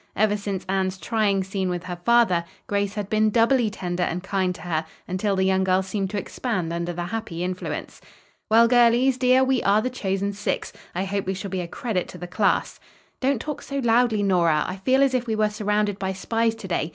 [0.15, 4.55] Ever since Anne's trying scene with her father, Grace had been doubly tender and kind
[4.55, 8.01] to her, until the young girl seemed to expand under the happy influence.
[8.49, 10.73] "Well, girlies, dear, we are the chosen six.
[10.95, 12.79] I hope we shall be a credit to the class."
[13.19, 14.63] "Don't talk so loudly, Nora.
[14.67, 16.89] I feel as if we were surrounded by spies to day.